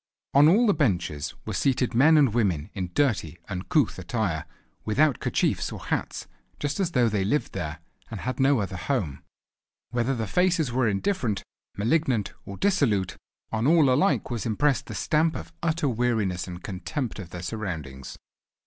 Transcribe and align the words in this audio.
On 0.33 0.47
all 0.49 0.65
the 0.65 0.73
benches 0.73 1.35
were 1.45 1.53
seated 1.53 1.93
men 1.93 2.17
and 2.17 2.33
women 2.33 2.71
in 2.73 2.89
dirty, 2.95 3.37
uncouth 3.49 3.99
attire, 3.99 4.45
without 4.83 5.19
kerchiefs 5.19 5.71
or 5.71 5.77
hats, 5.79 6.25
just 6.59 6.79
as 6.79 6.93
though 6.93 7.07
they 7.07 7.23
lived 7.23 7.53
there 7.53 7.81
and 8.09 8.21
had 8.21 8.39
no 8.39 8.61
other 8.61 8.77
home. 8.77 9.21
Whether 9.91 10.15
the 10.15 10.25
faces 10.25 10.71
were 10.71 10.87
indifferent, 10.87 11.43
malignant, 11.77 12.33
or 12.47 12.57
dissolute, 12.57 13.15
on 13.51 13.67
all 13.67 13.93
alike 13.93 14.31
was 14.31 14.43
impressed 14.47 14.87
the 14.87 14.95
stamp 14.95 15.35
of 15.35 15.53
utter 15.61 15.87
weariness 15.87 16.47
and 16.47 16.63
contempt 16.63 17.19
of 17.19 17.29
their 17.29 17.43
surroundings. 17.43 18.17